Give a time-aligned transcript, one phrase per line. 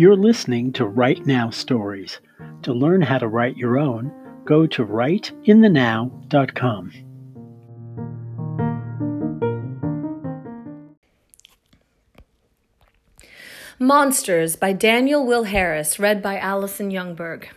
[0.00, 2.20] You're listening to Write Now Stories.
[2.62, 4.10] To learn how to write your own,
[4.46, 6.92] go to writeinthenow.com.
[13.78, 17.48] Monsters by Daniel Will Harris, read by Allison Youngberg.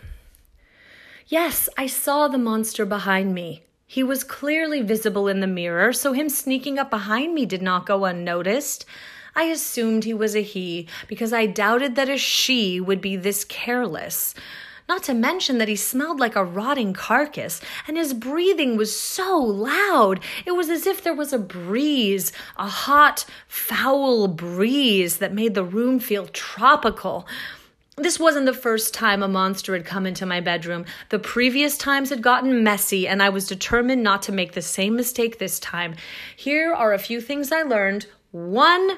[1.28, 3.64] Yes, I saw the monster behind me.
[3.88, 7.86] He was clearly visible in the mirror, so him sneaking up behind me did not
[7.86, 8.86] go unnoticed.
[9.36, 13.44] I assumed he was a he because I doubted that a she would be this
[13.46, 14.36] careless.
[14.88, 19.40] Not to mention that he smelled like a rotting carcass, and his breathing was so
[19.40, 20.20] loud.
[20.46, 25.64] It was as if there was a breeze, a hot, foul breeze that made the
[25.64, 27.26] room feel tropical.
[27.96, 30.86] This wasn't the first time a monster had come into my bedroom.
[31.10, 34.96] The previous times had gotten messy, and I was determined not to make the same
[34.96, 35.96] mistake this time.
[36.36, 38.08] Here are a few things I learned.
[38.32, 38.98] One,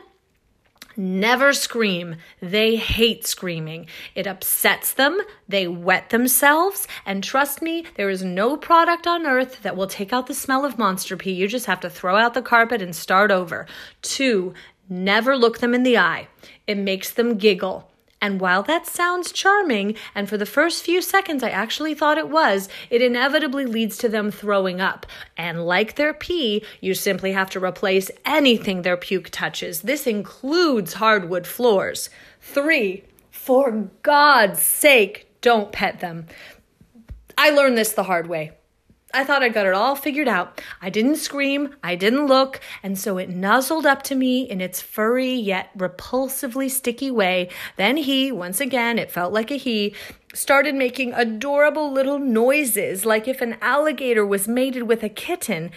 [0.97, 2.15] Never scream.
[2.41, 3.87] They hate screaming.
[4.15, 5.19] It upsets them.
[5.47, 6.87] They wet themselves.
[7.05, 10.63] And trust me, there is no product on earth that will take out the smell
[10.63, 11.33] of monster pee.
[11.33, 13.65] You just have to throw out the carpet and start over.
[14.01, 14.53] Two,
[14.87, 16.27] never look them in the eye.
[16.65, 17.91] It makes them giggle.
[18.21, 22.29] And while that sounds charming, and for the first few seconds I actually thought it
[22.29, 25.05] was, it inevitably leads to them throwing up.
[25.37, 29.81] And like their pee, you simply have to replace anything their puke touches.
[29.81, 32.09] This includes hardwood floors.
[32.41, 36.25] Three, for God's sake, don't pet them.
[37.37, 38.53] I learned this the hard way.
[39.15, 40.59] I thought I got it all figured out.
[40.81, 44.81] I didn't scream, I didn't look, and so it nuzzled up to me in its
[44.81, 47.47] furry yet repulsively sticky way.
[47.77, 49.95] Then he, once again, it felt like a he,
[50.33, 55.71] started making adorable little noises like if an alligator was mated with a kitten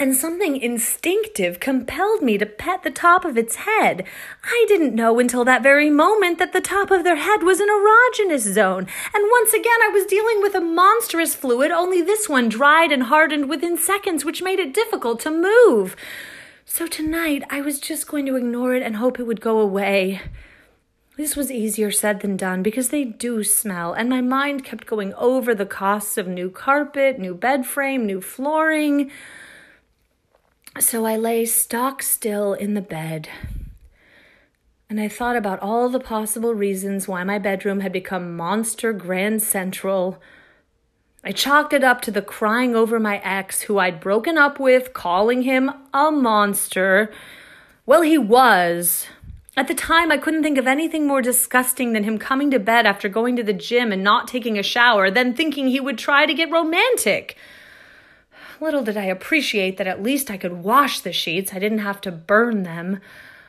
[0.00, 4.02] and something instinctive compelled me to pet the top of its head.
[4.42, 7.68] I didn't know until that very moment that the top of their head was an
[7.68, 12.48] erogenous zone, and once again I was dealing with a monstrous fluid, only this one
[12.48, 15.94] dried and hardened within seconds, which made it difficult to move.
[16.64, 20.22] So tonight I was just going to ignore it and hope it would go away.
[21.18, 25.12] This was easier said than done because they do smell, and my mind kept going
[25.14, 29.10] over the costs of new carpet, new bed frame, new flooring.
[30.80, 33.28] So I lay stock still in the bed.
[34.88, 39.42] And I thought about all the possible reasons why my bedroom had become Monster Grand
[39.42, 40.18] Central.
[41.22, 44.94] I chalked it up to the crying over my ex, who I'd broken up with,
[44.94, 47.12] calling him a monster.
[47.84, 49.06] Well, he was.
[49.58, 52.86] At the time, I couldn't think of anything more disgusting than him coming to bed
[52.86, 56.24] after going to the gym and not taking a shower, then thinking he would try
[56.24, 57.36] to get romantic.
[58.60, 62.00] Little did I appreciate that at least I could wash the sheets, I didn't have
[62.02, 63.00] to burn them.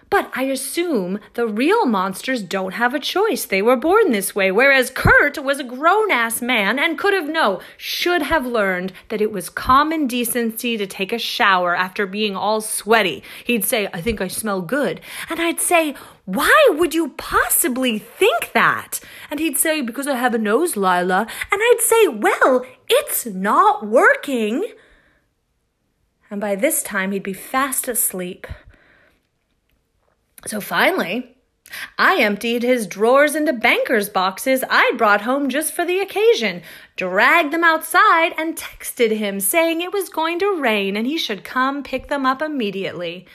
[0.10, 3.46] But I assume the real monsters don't have a choice.
[3.46, 7.30] They were born this way, whereas Kurt was a grown ass man and could have,
[7.30, 12.36] no, should have learned that it was common decency to take a shower after being
[12.36, 13.24] all sweaty.
[13.46, 15.00] He'd say, I think I smell good.
[15.30, 15.96] And I'd say,
[16.26, 19.00] Why would you possibly think that?
[19.30, 21.28] And he'd say, Because I have a nose, Lila.
[21.52, 24.74] And I'd say, Well, it's not working
[26.32, 28.48] and by this time he'd be fast asleep.
[30.48, 31.36] So finally,
[31.98, 36.64] I emptied his drawers into banker's boxes I'd brought home just for the occasion,
[36.96, 41.44] dragged them outside, and texted him saying it was going to rain and he should
[41.44, 43.28] come pick them up immediately.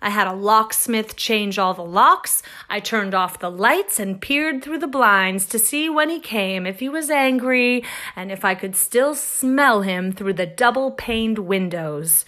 [0.00, 2.42] I had a locksmith change all the locks.
[2.68, 6.66] I turned off the lights and peered through the blinds to see when he came,
[6.66, 7.82] if he was angry,
[8.14, 12.24] and if I could still smell him through the double paned windows.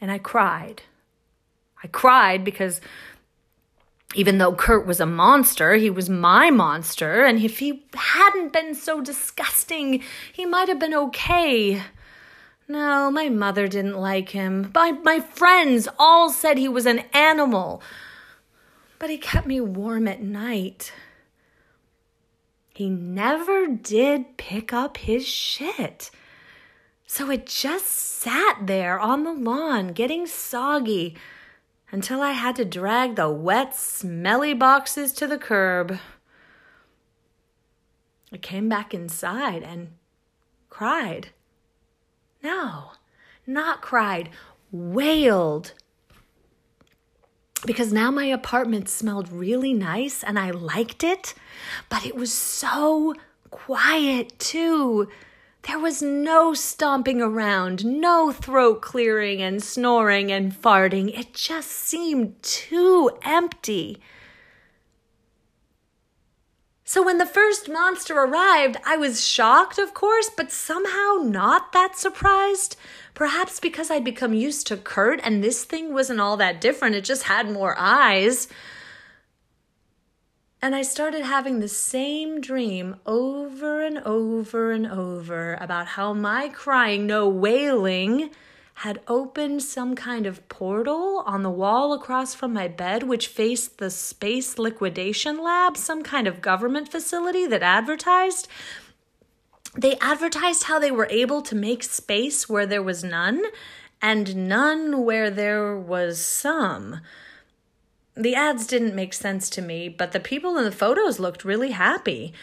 [0.00, 0.82] And I cried.
[1.82, 2.80] I cried because
[4.14, 8.74] even though Kurt was a monster, he was my monster, and if he hadn't been
[8.74, 11.82] so disgusting, he might have been okay.
[12.68, 14.72] No, my mother didn't like him.
[14.74, 17.80] My, my friends all said he was an animal.
[18.98, 20.92] But he kept me warm at night.
[22.74, 26.10] He never did pick up his shit.
[27.06, 31.16] So it just sat there on the lawn, getting soggy,
[31.92, 35.98] until I had to drag the wet, smelly boxes to the curb.
[38.32, 39.92] I came back inside and
[40.68, 41.28] cried.
[42.46, 42.92] No,
[43.44, 44.30] not cried,
[44.70, 45.72] wailed.
[47.64, 51.34] Because now my apartment smelled really nice and I liked it,
[51.88, 53.14] but it was so
[53.50, 55.08] quiet too.
[55.62, 61.18] There was no stomping around, no throat clearing and snoring and farting.
[61.18, 64.00] It just seemed too empty.
[66.88, 71.98] So when the first monster arrived, I was shocked, of course, but somehow not that
[71.98, 72.76] surprised.
[73.12, 77.02] Perhaps because I'd become used to Kurt and this thing wasn't all that different, it
[77.02, 78.46] just had more eyes.
[80.62, 86.50] And I started having the same dream over and over and over about how my
[86.50, 88.30] crying, no wailing,
[88.80, 93.78] had opened some kind of portal on the wall across from my bed, which faced
[93.78, 98.48] the Space Liquidation Lab, some kind of government facility that advertised.
[99.74, 103.44] They advertised how they were able to make space where there was none
[104.02, 107.00] and none where there was some.
[108.14, 111.70] The ads didn't make sense to me, but the people in the photos looked really
[111.70, 112.34] happy.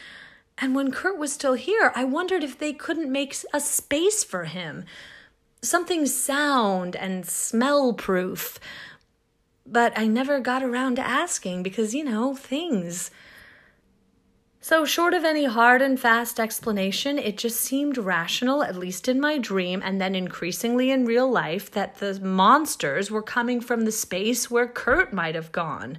[0.58, 4.46] And when Kurt was still here, I wondered if they couldn't make a space for
[4.46, 4.86] him
[5.64, 8.60] something sound and smell proof.
[9.66, 13.10] But I never got around to asking because, you know, things.
[14.60, 19.20] So, short of any hard and fast explanation, it just seemed rational, at least in
[19.20, 23.92] my dream, and then increasingly in real life, that the monsters were coming from the
[23.92, 25.98] space where Kurt might have gone.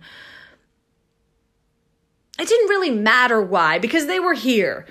[2.38, 4.86] It didn't really matter why, because they were here.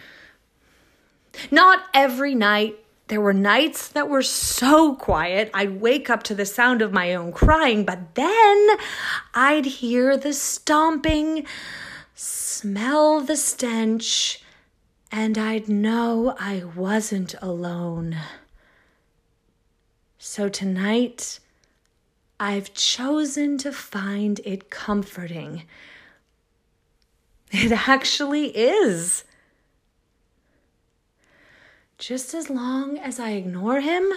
[1.49, 6.45] Not every night, there were nights that were so quiet, I'd wake up to the
[6.45, 8.69] sound of my own crying, but then
[9.33, 11.45] I'd hear the stomping,
[12.15, 14.41] smell the stench,
[15.11, 18.17] and I'd know I wasn't alone.
[20.17, 21.39] So tonight,
[22.39, 25.63] I've chosen to find it comforting.
[27.51, 29.23] It actually is.
[32.05, 34.11] Just as long as I ignore him,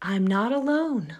[0.00, 1.18] I'm not alone.